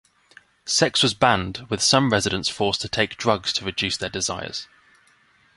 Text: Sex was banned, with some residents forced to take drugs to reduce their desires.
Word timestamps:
Sex 0.65 1.03
was 1.03 1.13
banned, 1.13 1.67
with 1.69 1.79
some 1.79 2.09
residents 2.11 2.49
forced 2.49 2.81
to 2.81 2.89
take 2.89 3.17
drugs 3.17 3.53
to 3.53 3.65
reduce 3.65 3.97
their 3.97 4.09
desires. 4.09 4.67